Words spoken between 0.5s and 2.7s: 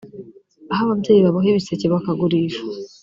aho ababyeyi baboha ibiseke bakagurisha